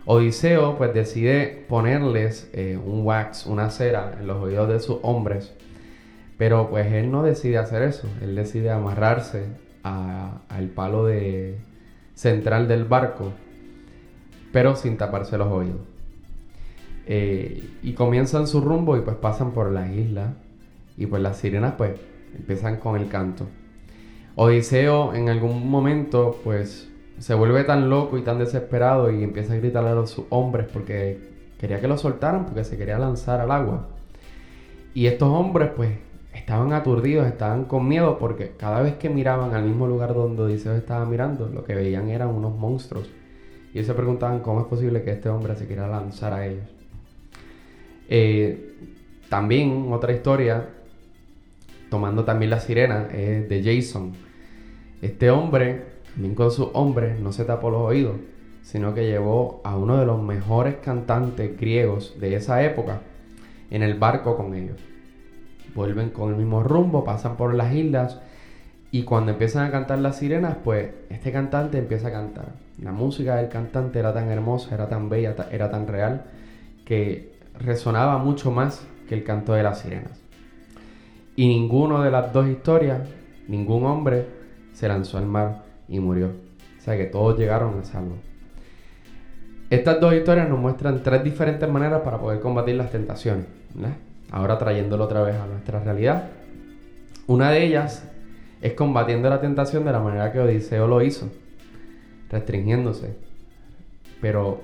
Odiseo 0.06 0.80
pues 0.80 0.96
decide 0.96 1.64
ponerles 1.70 2.50
eh, 2.54 2.76
un 2.84 3.06
wax, 3.06 3.46
una 3.46 3.70
cera 3.70 4.18
en 4.20 4.26
los 4.26 4.38
oídos 4.42 4.68
de 4.68 4.80
sus 4.80 4.98
hombres, 5.04 5.54
pero 6.42 6.72
pues 6.72 6.92
él 6.92 7.12
no 7.12 7.22
decide 7.22 7.60
hacer 7.60 7.84
eso, 7.84 8.08
él 8.20 8.34
decide 8.34 8.72
amarrarse 8.72 9.46
al 9.84 10.70
palo 10.74 11.06
de, 11.06 11.60
central 12.16 12.68
del 12.68 12.86
barco, 12.86 13.32
pero 14.52 14.76
sin 14.76 14.98
taparse 14.98 15.38
los 15.38 15.50
oídos. 15.50 15.82
Eh, 17.06 17.70
y 17.84 17.94
comienzan 17.94 18.48
su 18.48 18.60
rumbo 18.60 18.98
y 18.98 19.02
pues 19.02 19.18
pasan 19.18 19.52
por 19.52 19.72
la 19.72 19.92
isla 19.92 20.34
y 20.98 21.06
pues 21.06 21.22
las 21.22 21.38
sirenas 21.38 21.76
pues 21.78 21.92
empiezan 22.36 22.78
con 22.78 23.00
el 23.00 23.08
canto. 23.08 23.46
Odiseo 24.34 25.14
en 25.14 25.30
algún 25.30 25.70
momento 25.70 26.42
pues 26.44 26.90
se 27.20 27.36
vuelve 27.36 27.66
tan 27.66 27.88
loco 27.92 28.18
y 28.18 28.24
tan 28.24 28.40
desesperado 28.40 29.12
y 29.12 29.24
empieza 29.24 29.54
a 29.54 29.58
gritarle 29.58 29.92
a 29.92 29.94
los 29.94 30.20
hombres 30.30 30.66
porque 30.74 31.20
quería 31.60 31.80
que 31.80 31.88
lo 31.88 32.00
soltaran 32.00 32.48
porque 32.48 32.64
se 32.64 32.80
quería 32.80 32.98
lanzar 32.98 33.42
al 33.42 33.52
agua. 33.52 33.90
Y 34.96 35.06
estos 35.06 35.30
hombres 35.30 35.70
pues 35.76 36.10
estaban 36.42 36.74
aturdidos, 36.74 37.28
estaban 37.28 37.66
con 37.66 37.88
miedo 37.88 38.18
porque 38.18 38.54
cada 38.58 38.82
vez 38.82 38.96
que 38.96 39.10
miraban 39.10 39.54
al 39.54 39.64
mismo 39.64 39.88
lugar 39.88 40.14
donde 40.14 40.42
Odiseo 40.42 40.76
estaba 40.76 41.06
mirando, 41.06 41.48
lo 41.48 41.64
que 41.64 41.76
veían 41.76 42.10
eran 42.10 42.30
unos 42.30 42.58
monstruos. 42.58 43.10
Y 43.74 43.78
ellos 43.78 43.88
se 43.88 43.94
preguntaban 43.94 44.40
cómo 44.40 44.62
es 44.62 44.68
posible 44.68 45.04
que 45.04 45.12
este 45.12 45.30
hombre 45.30 45.56
se 45.56 45.68
quiera 45.68 45.88
lanzar 45.88 46.34
a 46.34 46.46
ellos. 46.46 46.66
Eh, 48.10 48.76
también 49.30 49.88
otra 49.92 50.12
historia, 50.12 50.68
tomando 51.90 52.26
también 52.26 52.50
la 52.50 52.60
sirena, 52.60 53.08
es 53.14 53.48
de 53.48 53.64
Jason. 53.64 54.14
Este 55.02 55.30
hombre, 55.30 55.84
también 56.14 56.36
con 56.36 56.52
sus 56.52 56.70
hombres, 56.74 57.20
no 57.20 57.32
se 57.32 57.46
tapó 57.46 57.70
los 57.70 57.82
oídos, 57.82 58.16
sino 58.64 58.94
que 58.94 59.06
llevó 59.06 59.62
a 59.64 59.78
uno 59.78 59.98
de 59.98 60.06
los 60.06 60.22
mejores 60.22 60.76
cantantes 60.78 61.58
griegos 61.58 62.20
de 62.20 62.36
esa 62.36 62.64
época 62.64 63.02
en 63.70 63.84
el 63.84 63.94
barco 63.94 64.36
con 64.36 64.54
ellos. 64.54 64.91
Vuelven 65.76 66.10
con 66.10 66.30
el 66.30 66.36
mismo 66.36 66.64
rumbo, 66.64 67.04
pasan 67.04 67.38
por 67.38 67.54
las 67.54 67.74
islas 67.74 68.20
y 68.92 69.04
cuando 69.04 69.32
empiezan 69.32 69.66
a 69.66 69.72
cantar 69.72 70.00
las 70.00 70.18
sirenas, 70.18 70.58
pues 70.64 70.90
este 71.10 71.32
cantante 71.32 71.78
empieza 71.78 72.10
a 72.10 72.12
cantar. 72.12 72.50
La 72.82 72.92
música 72.92 73.38
del 73.38 73.48
cantante 73.48 74.00
era 74.00 74.14
tan 74.14 74.30
hermosa, 74.30 74.76
era 74.76 74.90
tan 74.90 75.08
bella, 75.08 75.34
era 75.50 75.72
tan 75.72 75.88
real, 75.88 76.26
que 76.84 77.32
resonaba 77.58 78.18
mucho 78.18 78.52
más 78.52 78.86
que 79.08 79.16
el 79.16 79.24
canto 79.24 79.54
de 79.54 79.64
las 79.64 79.80
sirenas. 79.80 80.20
Y 81.38 81.48
ninguno 81.48 82.02
de 82.02 82.12
las 82.12 82.34
dos 82.34 82.48
historias, 82.48 83.08
ningún 83.48 83.86
hombre 83.86 84.26
se 84.74 84.90
lanzó 84.90 85.18
al 85.18 85.26
mar 85.26 85.64
y 85.88 86.00
murió. 86.02 86.28
O 86.78 86.82
sea 86.82 86.98
que 86.98 87.06
todos 87.06 87.40
llegaron 87.40 87.80
a 87.80 87.84
salvo. 87.84 88.16
Estas 89.70 90.02
dos 90.02 90.14
historias 90.14 90.50
nos 90.50 90.60
muestran 90.60 91.02
tres 91.02 91.24
diferentes 91.24 91.70
maneras 91.70 92.02
para 92.02 92.18
poder 92.18 92.42
combatir 92.42 92.76
las 92.76 92.92
tentaciones. 92.92 93.46
Ahora 94.32 94.58
trayéndolo 94.58 95.04
otra 95.04 95.22
vez 95.22 95.36
a 95.36 95.46
nuestra 95.46 95.84
realidad. 95.84 96.30
Una 97.28 97.52
de 97.52 97.66
ellas 97.66 98.04
es 98.62 98.74
combatiendo 98.74 99.30
la 99.30 99.42
tentación 99.42 99.84
de 99.84 99.92
la 99.92 100.00
manera 100.00 100.32
que 100.32 100.40
Odiseo 100.40 100.88
lo 100.88 101.02
hizo, 101.02 101.30
restringiéndose. 102.30 103.14
Pero 104.22 104.62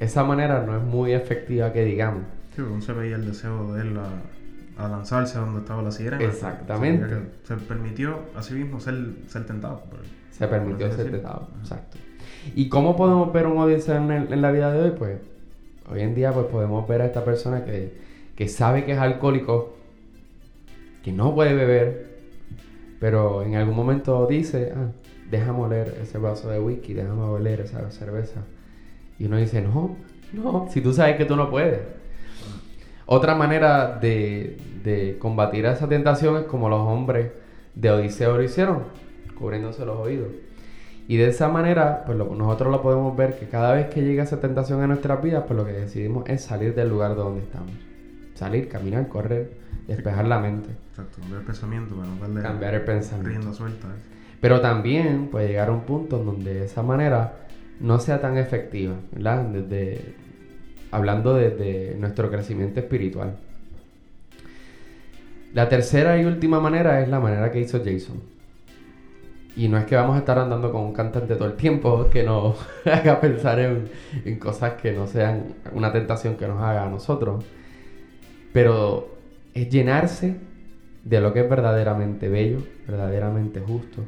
esa 0.00 0.24
manera 0.24 0.62
no 0.64 0.76
es 0.76 0.82
muy 0.82 1.12
efectiva 1.12 1.72
que 1.72 1.84
digamos. 1.84 2.22
Sí, 2.56 2.62
se 2.80 2.92
veía 2.92 3.16
el 3.16 3.26
deseo 3.26 3.74
de 3.74 3.82
él 3.82 3.98
a, 3.98 4.88
lanzarse 4.88 5.38
a 5.38 5.42
donde 5.42 5.60
estaba 5.60 5.82
la 5.82 5.90
sirena. 5.90 6.22
Exactamente. 6.22 7.06
Se, 7.44 7.56
permitió 7.56 8.18
a 8.34 8.42
sí 8.42 8.54
mismo 8.54 8.80
ser, 8.80 8.94
ser 9.28 9.46
tentado. 9.46 9.82
se 10.30 10.48
permitió 10.48 10.90
ser 10.90 11.10
tentado, 11.10 11.48
exacto. 11.60 11.98
¿Y 12.54 12.68
cómo 12.68 12.96
podemos 12.96 13.32
ver 13.32 13.46
un 13.46 13.58
Odiseo 13.58 13.96
en, 13.96 14.10
en, 14.10 14.42
la 14.42 14.50
vida 14.50 14.72
de 14.72 14.82
hoy? 14.82 14.92
Pues 14.98 15.18
hoy 15.90 16.00
en 16.00 16.14
día 16.14 16.32
pues 16.32 16.46
podemos 16.46 16.88
ver 16.88 17.02
a 17.02 17.06
esta 17.06 17.24
persona 17.24 17.64
que, 17.64 17.92
sabe 18.48 18.84
que 18.84 18.92
es 18.92 18.98
alcohólico, 18.98 19.74
que 21.02 21.12
no 21.12 21.34
puede 21.34 21.54
beber, 21.54 22.18
pero 23.00 23.42
en 23.42 23.56
algún 23.56 23.76
momento 23.76 24.26
dice, 24.26 24.72
ah, 24.76 24.90
déjame 25.30 25.60
oler 25.60 25.98
ese 26.02 26.18
vaso 26.18 26.48
de 26.48 26.60
whisky, 26.60 26.94
déjame 26.94 27.22
oler 27.22 27.60
esa 27.60 27.90
cerveza 27.90 28.42
y 29.22 29.26
uno 29.26 29.36
dice, 29.36 29.62
no, 29.62 29.96
no, 30.32 30.66
si 30.68 30.80
tú 30.80 30.92
sabes 30.92 31.16
que 31.16 31.24
tú 31.24 31.36
no 31.36 31.48
puedes. 31.48 31.78
Otra 33.06 33.36
manera 33.36 33.98
de, 34.00 35.16
combatir 35.20 35.64
esa 35.66 35.88
tentación 35.88 36.38
es 36.38 36.44
como 36.46 36.68
los 36.68 36.80
hombres 36.80 37.30
de 37.76 37.90
Odiseo 37.92 38.36
lo 38.36 38.42
hicieron, 38.42 38.82
cubriéndose 39.38 39.84
los 39.84 39.96
oídos. 39.96 40.26
Y 41.06 41.18
de 41.18 41.28
esa 41.28 41.48
manera, 41.48 42.02
pues 42.04 42.18
nosotros 42.18 42.72
lo 42.72 42.82
podemos 42.82 43.16
ver 43.16 43.38
que 43.38 43.46
cada 43.46 43.72
vez 43.74 43.86
que 43.90 44.02
llega 44.02 44.24
esa 44.24 44.40
tentación 44.40 44.80
a 44.82 44.88
nuestras 44.88 45.22
vidas, 45.22 45.44
pues 45.46 45.56
lo 45.56 45.64
que 45.64 45.72
decidimos 45.72 46.28
es 46.28 46.42
salir 46.42 46.74
del 46.74 46.88
lugar 46.88 47.14
donde 47.14 47.42
estamos. 47.42 47.70
Salir, 48.34 48.68
caminar, 48.68 49.08
correr, 49.08 49.52
despejar 49.86 50.26
la 50.26 50.38
mente. 50.38 50.70
Exacto, 50.90 51.20
cambiar 51.20 51.40
el 51.40 51.46
pensamiento 51.46 51.94
para 51.94 52.08
no 52.08 52.16
darle 52.16 52.42
cambiar 52.42 52.74
el 52.74 52.82
pensamiento. 52.82 53.52
suelta. 53.52 53.88
Pero 54.40 54.60
también 54.60 55.28
puede 55.28 55.48
llegar 55.48 55.68
a 55.68 55.72
un 55.72 55.82
punto 55.82 56.18
en 56.18 56.26
donde 56.26 56.54
de 56.54 56.64
esa 56.64 56.82
manera 56.82 57.46
no 57.80 57.98
sea 57.98 58.20
tan 58.20 58.38
efectiva, 58.38 58.94
¿verdad? 59.12 59.44
Desde, 59.44 60.14
hablando 60.90 61.34
desde 61.34 61.96
nuestro 61.98 62.30
crecimiento 62.30 62.80
espiritual. 62.80 63.36
La 65.54 65.68
tercera 65.68 66.18
y 66.18 66.24
última 66.24 66.60
manera 66.60 67.00
es 67.02 67.08
la 67.08 67.20
manera 67.20 67.50
que 67.50 67.60
hizo 67.60 67.78
Jason. 67.84 68.20
Y 69.54 69.68
no 69.68 69.76
es 69.76 69.84
que 69.84 69.96
vamos 69.96 70.16
a 70.16 70.20
estar 70.20 70.38
andando 70.38 70.72
con 70.72 70.80
un 70.80 70.94
cantante 70.94 71.34
todo 71.34 71.46
el 71.46 71.56
tiempo 71.56 72.08
que 72.10 72.22
nos 72.22 72.56
haga 72.86 73.20
pensar 73.20 73.58
en, 73.58 73.88
en, 74.24 74.38
cosas 74.38 74.74
que 74.80 74.92
no 74.92 75.06
sean 75.06 75.54
una 75.72 75.92
tentación 75.92 76.36
que 76.36 76.48
nos 76.48 76.60
haga 76.62 76.86
a 76.86 76.88
nosotros. 76.88 77.44
Pero 78.52 79.16
es 79.54 79.68
llenarse 79.68 80.36
de 81.04 81.20
lo 81.20 81.32
que 81.32 81.40
es 81.40 81.48
verdaderamente 81.48 82.28
bello, 82.28 82.62
verdaderamente 82.86 83.60
justo 83.60 84.04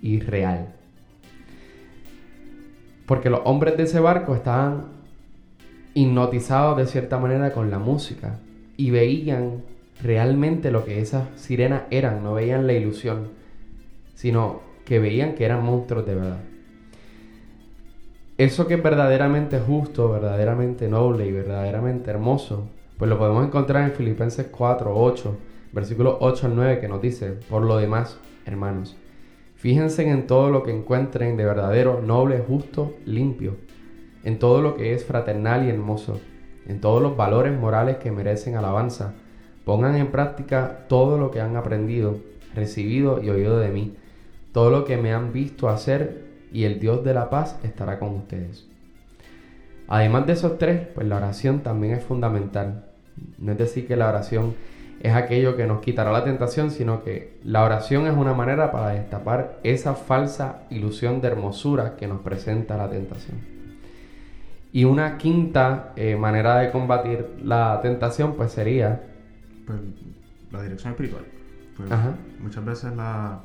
y 0.00 0.20
real. 0.20 0.68
Porque 3.06 3.30
los 3.30 3.40
hombres 3.44 3.76
de 3.76 3.84
ese 3.84 4.00
barco 4.00 4.34
estaban 4.34 4.86
hipnotizados 5.94 6.76
de 6.78 6.86
cierta 6.86 7.18
manera 7.18 7.52
con 7.52 7.70
la 7.70 7.78
música 7.78 8.38
y 8.76 8.90
veían 8.90 9.62
realmente 10.02 10.70
lo 10.70 10.84
que 10.84 11.00
esas 11.00 11.28
sirenas 11.36 11.82
eran, 11.90 12.22
no 12.22 12.34
veían 12.34 12.66
la 12.66 12.72
ilusión, 12.72 13.28
sino 14.14 14.60
que 14.84 14.98
veían 14.98 15.34
que 15.34 15.44
eran 15.44 15.64
monstruos 15.64 16.06
de 16.06 16.14
verdad. 16.14 16.40
Eso 18.38 18.66
que 18.66 18.74
es 18.74 18.82
verdaderamente 18.82 19.60
justo, 19.60 20.10
verdaderamente 20.10 20.88
noble 20.88 21.26
y 21.26 21.32
verdaderamente 21.32 22.10
hermoso, 22.10 22.68
pues 23.02 23.10
lo 23.10 23.18
podemos 23.18 23.44
encontrar 23.44 23.82
en 23.82 23.96
Filipenses 23.96 24.46
4, 24.52 24.92
8, 24.94 25.36
versículos 25.72 26.18
8 26.20 26.46
al 26.46 26.54
9, 26.54 26.78
que 26.78 26.86
nos 26.86 27.02
dice, 27.02 27.32
por 27.50 27.64
lo 27.64 27.76
demás, 27.76 28.16
hermanos, 28.46 28.96
Fíjense 29.56 30.08
en 30.08 30.28
todo 30.28 30.50
lo 30.50 30.62
que 30.62 30.70
encuentren 30.70 31.36
de 31.36 31.44
verdadero, 31.44 32.00
noble, 32.00 32.38
justo, 32.46 32.94
limpio, 33.04 33.56
en 34.22 34.38
todo 34.38 34.62
lo 34.62 34.76
que 34.76 34.94
es 34.94 35.04
fraternal 35.04 35.66
y 35.66 35.70
hermoso, 35.70 36.20
en 36.68 36.80
todos 36.80 37.02
los 37.02 37.16
valores 37.16 37.58
morales 37.58 37.96
que 37.96 38.12
merecen 38.12 38.54
alabanza. 38.54 39.14
Pongan 39.64 39.96
en 39.96 40.12
práctica 40.12 40.86
todo 40.88 41.18
lo 41.18 41.32
que 41.32 41.40
han 41.40 41.56
aprendido, 41.56 42.20
recibido 42.54 43.20
y 43.20 43.30
oído 43.30 43.58
de 43.58 43.70
mí, 43.70 43.96
todo 44.52 44.70
lo 44.70 44.84
que 44.84 44.96
me 44.96 45.12
han 45.12 45.32
visto 45.32 45.68
hacer 45.68 46.22
y 46.52 46.66
el 46.66 46.78
Dios 46.78 47.02
de 47.02 47.14
la 47.14 47.30
paz 47.30 47.58
estará 47.64 47.98
con 47.98 48.10
ustedes. 48.10 48.68
Además 49.88 50.24
de 50.24 50.34
esos 50.34 50.56
tres, 50.56 50.86
pues 50.94 51.08
la 51.08 51.16
oración 51.16 51.64
también 51.64 51.94
es 51.94 52.04
fundamental. 52.04 52.91
No 53.38 53.52
es 53.52 53.58
decir 53.58 53.86
que 53.86 53.96
la 53.96 54.08
oración 54.08 54.54
es 55.00 55.14
aquello 55.14 55.56
que 55.56 55.66
nos 55.66 55.80
quitará 55.80 56.12
la 56.12 56.24
tentación, 56.24 56.70
sino 56.70 57.02
que 57.02 57.38
la 57.42 57.64
oración 57.64 58.06
es 58.06 58.16
una 58.16 58.34
manera 58.34 58.70
para 58.70 58.90
destapar 58.90 59.58
esa 59.64 59.94
falsa 59.94 60.62
ilusión 60.70 61.20
de 61.20 61.28
hermosura 61.28 61.96
que 61.96 62.06
nos 62.06 62.20
presenta 62.20 62.76
la 62.76 62.88
tentación. 62.88 63.38
Y 64.72 64.84
una 64.84 65.18
quinta 65.18 65.92
eh, 65.96 66.16
manera 66.16 66.58
de 66.58 66.70
combatir 66.70 67.26
la 67.42 67.80
tentación 67.82 68.34
pues 68.34 68.52
sería... 68.52 69.02
Pues, 69.66 69.78
la 70.52 70.62
dirección 70.62 70.92
espiritual. 70.92 71.24
Pues, 71.76 71.90
muchas 72.38 72.64
veces 72.64 72.94
la, 72.94 73.40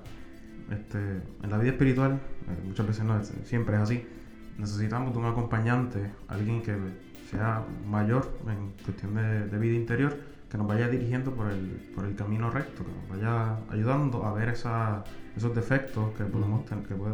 este, 0.72 1.00
en 1.00 1.50
la 1.50 1.58
vida 1.58 1.72
espiritual, 1.72 2.14
eh, 2.14 2.68
muchas 2.68 2.86
veces 2.86 3.04
no, 3.04 3.24
siempre 3.24 3.76
es 3.78 3.82
así, 3.82 4.06
necesitamos 4.58 5.14
de 5.14 5.20
un 5.20 5.26
acompañante, 5.26 6.12
alguien 6.28 6.62
que 6.62 6.76
sea 7.30 7.64
mayor 7.86 8.30
en 8.48 8.72
cuestión 8.84 9.16
de 9.16 9.58
vida 9.58 9.76
interior, 9.76 10.18
que 10.50 10.58
nos 10.58 10.68
vaya 10.68 10.88
dirigiendo 10.88 11.34
por 11.34 11.52
el, 11.52 11.90
por 11.94 12.06
el 12.06 12.16
camino 12.16 12.50
recto, 12.50 12.84
que 12.84 12.92
nos 12.92 13.10
vaya 13.10 13.58
ayudando 13.70 14.26
a 14.26 14.34
ver 14.34 14.50
esa, 14.50 15.04
esos 15.36 15.54
defectos 15.54 16.14
que, 16.16 16.24
podemos 16.24 16.64
que, 16.66 16.96
pues, 16.96 17.14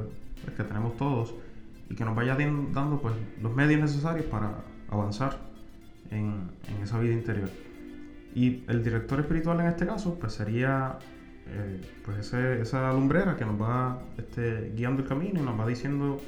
que 0.56 0.64
tenemos 0.64 0.96
todos 0.98 1.34
y 1.90 1.96
que 1.96 2.06
nos 2.06 2.16
vaya 2.16 2.36
dando 2.36 3.00
pues, 3.02 3.16
los 3.42 3.56
medios 3.56 3.82
necesarios 3.82 4.26
para 4.28 4.52
avanzar 4.90 5.38
en, 6.12 6.50
en 6.68 6.84
esa 6.84 7.00
vida 7.00 7.14
interior. 7.14 7.50
Y 8.36 8.64
el 8.68 8.84
director 8.84 9.20
espiritual 9.20 9.60
en 9.60 9.68
este 9.68 9.86
caso 9.86 10.18
pues 10.20 10.34
sería 10.34 10.98
eh, 11.48 11.82
pues 12.06 12.20
ese, 12.20 12.62
esa 12.62 12.92
lumbrera 12.94 13.36
que 13.36 13.46
nos 13.46 13.62
va 13.62 14.00
este, 14.18 14.72
guiando 14.76 15.02
el 15.02 15.08
camino 15.08 15.40
y 15.40 15.44
nos 15.44 15.60
va 15.60 15.68
diciendo 15.68 16.20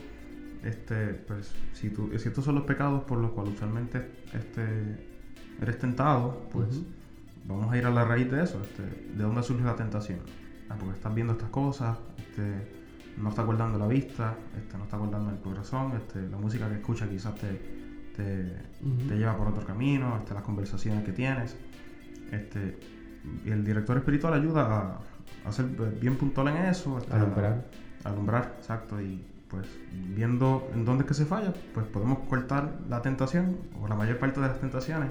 este, 0.65 1.13
pues, 1.27 1.53
si, 1.74 1.89
tú, 1.89 2.10
si 2.17 2.27
estos 2.27 2.43
son 2.43 2.55
los 2.55 2.63
pecados 2.63 3.03
por 3.03 3.19
los 3.19 3.31
cuales 3.31 3.53
usualmente 3.53 4.10
este, 4.34 4.63
eres 5.62 5.77
tentado, 5.77 6.48
pues 6.51 6.81
vamos 7.45 7.72
a 7.72 7.77
ir 7.77 7.86
a 7.86 7.91
la 7.91 8.03
raíz 8.03 8.31
de 8.31 8.43
eso, 8.43 8.62
este, 8.63 8.84
de 8.84 9.24
dónde 9.24 9.43
surge 9.43 9.63
la 9.63 9.75
tentación. 9.75 10.19
Ah, 10.69 10.75
porque 10.79 10.95
estás 10.95 11.13
viendo 11.13 11.34
estas 11.34 11.50
cosas, 11.50 11.98
este, 12.17 12.67
no 13.17 13.29
está 13.29 13.43
guardando 13.43 13.77
la 13.77 13.88
vista, 13.88 14.36
este, 14.57 14.77
no 14.77 14.86
está 14.86 14.98
guardando 14.98 15.29
el 15.29 15.39
corazón, 15.39 15.93
este, 15.95 16.27
la 16.27 16.38
música 16.38 16.67
que 16.67 16.75
escuchas 16.75 17.10
quizás 17.10 17.36
te, 17.36 17.62
te, 18.15 19.15
lleva 19.15 19.38
por 19.38 19.48
otro 19.48 19.63
camino, 19.65 20.17
este, 20.17 20.34
las 20.34 20.43
conversaciones 20.43 21.03
que 21.03 21.12
tienes. 21.12 21.55
Este, 22.31 22.79
y 23.45 23.51
el 23.51 23.63
director 23.63 23.98
espiritual 23.98 24.34
ayuda 24.34 25.00
a, 25.43 25.48
a 25.48 25.51
ser 25.51 25.65
bien 26.01 26.15
puntual 26.15 26.48
en 26.48 26.57
eso. 26.65 26.98
Este, 26.98 27.13
alumbrar. 27.13 27.65
A, 28.03 28.10
alumbrar, 28.10 28.55
exacto. 28.57 29.00
Y 29.00 29.24
pues 29.50 29.68
viendo 30.16 30.70
en 30.74 30.86
dónde 30.86 31.04
es 31.04 31.08
que 31.08 31.14
se 31.14 31.25
falla, 31.25 31.54
pues 31.74 31.86
podemos 31.88 32.20
cortar 32.28 32.80
la 32.90 33.02
tentación 33.02 33.58
o 33.82 33.88
la 33.88 33.96
mayor 33.96 34.18
parte 34.18 34.40
de 34.40 34.48
las 34.48 34.60
tentaciones 34.60 35.10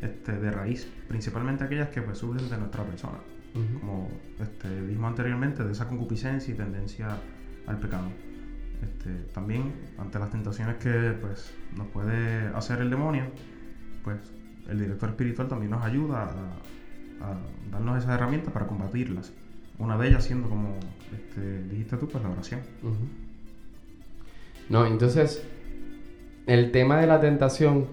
este, 0.00 0.32
de 0.32 0.50
raíz, 0.50 0.88
principalmente 1.08 1.64
aquellas 1.64 1.88
que 1.88 2.02
pues, 2.02 2.18
surgen 2.18 2.48
de 2.48 2.58
nuestra 2.58 2.84
persona. 2.84 3.18
Como 3.52 4.08
este, 4.40 4.86
dijimos 4.86 5.10
anteriormente, 5.10 5.62
de 5.62 5.72
esa 5.72 5.86
concupiscencia 5.86 6.54
y 6.54 6.56
tendencia 6.56 7.18
al 7.66 7.78
pecado. 7.78 8.08
Este, 8.82 9.10
también 9.32 9.72
ante 9.98 10.18
las 10.18 10.30
tentaciones 10.30 10.76
que 10.76 11.16
pues, 11.20 11.54
nos 11.76 11.86
puede 11.88 12.48
hacer 12.48 12.80
el 12.80 12.90
demonio, 12.90 13.24
pues 14.02 14.18
el 14.68 14.78
director 14.78 15.10
espiritual 15.10 15.48
también 15.48 15.70
nos 15.70 15.84
ayuda 15.84 16.24
a, 17.20 17.36
darnos 17.70 17.98
esas 17.98 18.14
herramientas 18.14 18.52
para 18.52 18.66
combatirlas. 18.66 19.32
Una 19.78 19.96
de 19.96 20.08
ellas 20.08 20.24
siendo, 20.24 20.48
como 20.48 20.74
este, 21.14 21.62
dijiste 21.64 21.96
tú, 21.96 22.08
pues 22.08 22.24
la 22.24 22.30
oración. 22.30 22.60
No, 24.72 24.86
entonces, 24.86 25.44
el 26.46 26.72
tema 26.72 26.98
de 26.98 27.06
la 27.06 27.20
tentación 27.20 27.84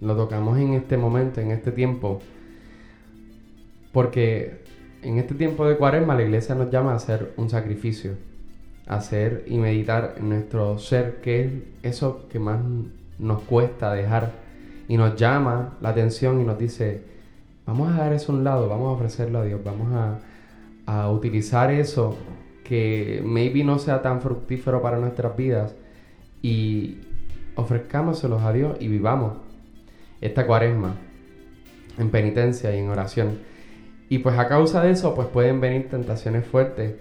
lo 0.00 0.16
tocamos 0.16 0.58
en 0.58 0.74
este 0.74 0.96
momento, 0.96 1.40
en 1.40 1.52
este 1.52 1.70
tiempo, 1.70 2.20
porque 3.92 4.64
en 5.02 5.18
este 5.18 5.36
tiempo 5.36 5.64
de 5.68 5.76
cuaresma 5.76 6.16
la 6.16 6.22
iglesia 6.22 6.56
nos 6.56 6.68
llama 6.68 6.94
a 6.94 6.96
hacer 6.96 7.32
un 7.36 7.48
sacrificio, 7.48 8.14
a 8.88 8.96
hacer 8.96 9.44
y 9.46 9.58
meditar 9.58 10.16
en 10.18 10.30
nuestro 10.30 10.80
ser, 10.80 11.20
que 11.20 11.44
es 11.44 11.52
eso 11.94 12.26
que 12.28 12.40
más 12.40 12.58
nos 13.20 13.42
cuesta 13.42 13.92
dejar, 13.92 14.32
y 14.88 14.96
nos 14.96 15.14
llama 15.14 15.76
la 15.80 15.90
atención 15.90 16.40
y 16.40 16.44
nos 16.44 16.58
dice, 16.58 17.04
vamos 17.66 17.88
a 17.92 17.98
dar 17.98 18.12
eso 18.12 18.32
a 18.32 18.34
un 18.34 18.42
lado, 18.42 18.68
vamos 18.68 18.88
a 18.88 18.96
ofrecerlo 18.96 19.38
a 19.38 19.44
Dios, 19.44 19.60
vamos 19.62 19.92
a, 19.92 20.18
a 20.86 21.08
utilizar 21.08 21.70
eso 21.70 22.16
que 22.64 23.22
maybe 23.24 23.62
no 23.62 23.78
sea 23.78 24.02
tan 24.02 24.20
fructífero 24.20 24.82
para 24.82 24.98
nuestras 24.98 25.36
vidas 25.36 25.76
y 26.42 26.98
ofrezcámoselos 27.54 28.42
a 28.42 28.52
Dios 28.52 28.76
y 28.80 28.88
vivamos 28.88 29.34
esta 30.20 30.46
cuaresma 30.46 30.96
en 31.98 32.10
penitencia 32.10 32.74
y 32.74 32.78
en 32.78 32.88
oración. 32.88 33.38
Y 34.08 34.18
pues 34.18 34.38
a 34.38 34.48
causa 34.48 34.82
de 34.82 34.90
eso, 34.90 35.14
pues 35.14 35.28
pueden 35.28 35.60
venir 35.60 35.88
tentaciones 35.88 36.44
fuertes 36.44 36.94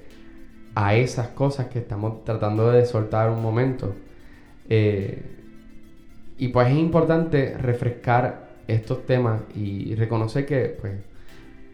a 0.76 0.96
esas 0.96 1.30
cosas 1.30 1.68
que 1.68 1.80
estamos 1.80 2.24
tratando 2.24 2.72
de 2.72 2.86
soltar 2.86 3.30
un 3.30 3.42
momento. 3.42 3.96
Eh, 4.70 5.24
y 6.38 6.50
pues 6.50 6.70
es 6.70 6.78
importante 6.78 7.58
refrescar 7.58 8.50
estos 8.68 9.06
temas 9.06 9.42
y 9.56 9.96
reconocer 9.96 10.46
que 10.46 10.78
pues 10.80 10.94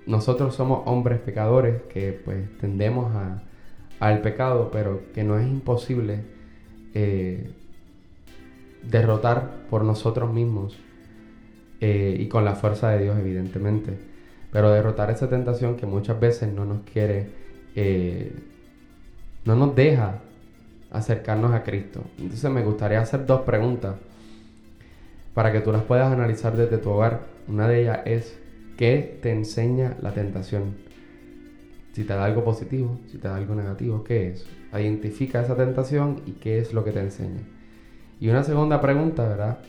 nosotros 0.08 0.56
somos 0.56 0.84
hombres 0.86 1.20
pecadores 1.20 1.82
que 1.84 2.14
pues 2.14 2.58
tendemos 2.60 3.14
a, 3.16 3.44
al 4.00 4.22
pecado, 4.22 4.70
pero 4.72 5.02
que 5.14 5.24
no 5.24 5.38
es 5.38 5.46
imposible 5.46 6.35
eh, 6.96 7.52
derrotar 8.90 9.66
por 9.70 9.84
nosotros 9.84 10.34
mismos 10.34 10.78
eh, 11.82 12.16
y 12.18 12.28
con 12.28 12.46
la 12.46 12.56
fuerza 12.56 12.90
de 12.92 13.04
Dios, 13.04 13.20
evidentemente. 13.20 13.98
Pero 14.52 14.72
derrotar 14.72 15.12
esa 15.12 15.30
tentación 15.30 15.76
que 15.76 15.86
muchas 15.86 16.20
veces 16.20 16.54
no 16.54 16.64
nos 16.64 16.84
quiere, 16.84 17.28
eh, 17.76 18.34
no 19.44 19.56
nos 19.56 19.76
deja 19.76 20.20
acercarnos 20.90 21.54
a 21.54 21.64
Cristo. 21.64 22.02
Entonces 22.18 22.50
me 22.50 22.64
gustaría 22.64 23.02
hacer 23.02 23.26
dos 23.26 23.42
preguntas 23.42 23.96
para 25.34 25.52
que 25.52 25.60
tú 25.60 25.74
las 25.74 25.84
puedas 25.84 26.12
analizar 26.12 26.56
desde 26.56 26.78
tu 26.78 26.92
hogar. 26.92 27.24
Una 27.50 27.68
de 27.68 27.82
ellas 27.82 28.00
es, 28.06 28.40
¿qué 28.78 29.20
te 29.22 29.32
enseña 29.32 29.98
la 30.02 30.14
tentación? 30.14 30.85
Si 31.96 32.04
te 32.04 32.14
da 32.14 32.26
algo 32.26 32.44
positivo, 32.44 33.00
si 33.10 33.18
te 33.20 33.30
da 33.30 33.38
algo 33.38 33.56
negativo, 33.56 34.04
¿qué 34.04 34.28
es? 34.28 34.46
Identifica 34.74 35.42
esa 35.42 35.56
tentación 35.56 36.24
y 36.26 36.34
qué 36.34 36.60
es 36.60 36.74
lo 36.74 36.84
que 36.84 36.92
te 36.92 37.00
enseña. 37.00 37.40
Y 38.20 38.28
una 38.28 38.44
segunda 38.44 38.82
pregunta, 38.82 39.26
¿verdad? 39.26 39.60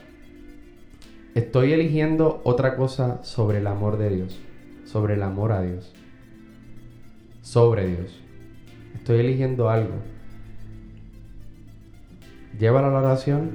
Estoy 1.36 1.72
eligiendo 1.72 2.40
otra 2.42 2.74
cosa 2.74 3.22
sobre 3.22 3.58
el 3.58 3.68
amor 3.68 3.96
de 3.96 4.10
Dios, 4.10 4.40
sobre 4.86 5.14
el 5.14 5.22
amor 5.22 5.52
a 5.52 5.62
Dios, 5.62 5.94
sobre 7.42 7.86
Dios. 7.86 8.20
Estoy 8.96 9.20
eligiendo 9.20 9.70
algo. 9.70 9.94
Llévala 12.58 12.88
a 12.88 12.90
la 12.90 12.98
oración, 12.98 13.52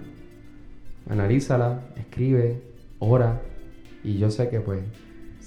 analízala, 1.10 1.82
escribe, 1.98 2.62
ora. 3.00 3.42
Y 4.02 4.18
yo 4.18 4.32
sé 4.32 4.48
que 4.48 4.62
pues, 4.62 4.80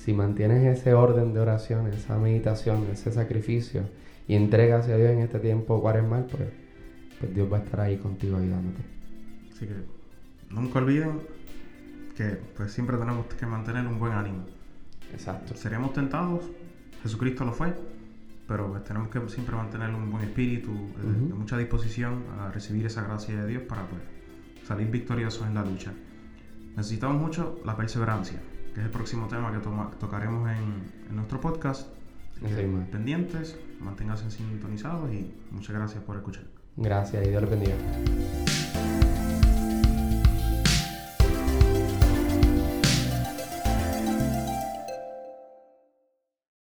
si 0.04 0.12
mantienes 0.12 0.78
ese 0.78 0.92
orden 0.92 1.32
de 1.32 1.40
oración, 1.40 1.86
esa 1.86 2.18
meditación, 2.18 2.86
ese 2.92 3.10
sacrificio 3.10 3.88
y 4.28 4.34
entregas 4.34 4.86
a 4.88 4.96
Dios 4.98 5.08
en 5.08 5.20
este 5.20 5.38
tiempo 5.38 5.80
cuaresmal, 5.80 6.26
pues, 6.30 6.42
pues 7.18 7.34
Dios 7.34 7.50
va 7.50 7.56
a 7.56 7.60
estar 7.60 7.80
ahí 7.80 7.96
contigo 7.96 8.36
ayudándote. 8.36 8.82
Así 9.50 9.66
que 9.66 9.72
nunca 10.50 10.80
olviden 10.80 11.20
que 12.14 12.38
pues 12.54 12.70
siempre 12.70 12.98
tenemos 12.98 13.24
que 13.28 13.46
mantener 13.46 13.86
un 13.86 13.98
buen 13.98 14.12
ánimo. 14.12 14.44
Exacto. 15.10 15.56
Seríamos 15.56 15.94
tentados, 15.94 16.44
Jesucristo 17.02 17.46
lo 17.46 17.54
fue, 17.54 17.72
pero 18.46 18.70
pues 18.70 18.84
tenemos 18.84 19.08
que 19.08 19.26
siempre 19.30 19.56
mantener 19.56 19.88
un 19.88 20.10
buen 20.10 20.24
espíritu, 20.24 20.70
eh, 20.70 21.28
de, 21.28 21.32
mucha 21.32 21.56
disposición 21.56 22.24
a 22.38 22.50
recibir 22.50 22.84
esa 22.84 23.04
gracia 23.04 23.40
de 23.40 23.46
Dios 23.46 23.62
para 23.62 23.86
pues, 23.86 24.02
salir 24.66 24.90
victoriosos 24.90 25.46
en 25.46 25.54
la 25.54 25.64
lucha. 25.64 25.94
Necesitamos 26.76 27.18
mucho 27.18 27.58
la 27.64 27.74
perseverancia, 27.74 28.38
que 28.74 28.80
es 28.80 28.86
el 28.86 28.92
próximo 28.92 29.28
tema 29.28 29.52
que 29.52 29.58
tocaremos 29.98 30.50
en, 30.50 31.14
nuestro 31.14 31.40
podcast. 31.40 31.88
pendientes, 32.90 33.56
manténganse 33.80 34.30
sintonizados 34.30 35.12
y 35.12 35.32
muchas 35.52 35.76
gracias 35.76 36.02
por 36.02 36.16
escuchar. 36.16 36.44
Gracias 36.76 37.24
y 37.24 37.30
Dios 37.30 37.42
les 37.42 37.50
bendiga. 37.50 38.83